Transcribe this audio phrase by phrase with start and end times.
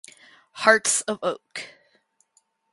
[0.53, 1.77] Hearts of Oak